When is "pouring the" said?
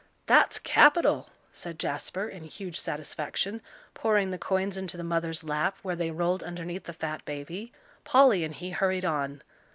3.93-4.39